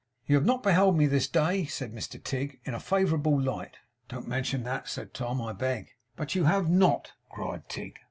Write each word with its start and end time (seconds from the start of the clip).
'You 0.25 0.33
have 0.35 0.47
not 0.47 0.63
beheld 0.63 0.97
me 0.97 1.05
this 1.05 1.27
day,' 1.27 1.65
said 1.65 1.93
Mr 1.93 2.17
Tigg, 2.23 2.59
'in 2.65 2.73
a 2.73 2.79
favourable 2.79 3.39
light.' 3.39 3.77
'Don't 4.07 4.27
mention 4.27 4.63
that,' 4.63 4.87
said 4.89 5.13
Tom, 5.13 5.39
'I 5.39 5.53
beg.' 5.53 5.89
'But 6.15 6.33
you 6.33 6.45
have 6.45 6.67
NOT,' 6.71 7.11
cried 7.29 7.69
Tigg. 7.69 7.99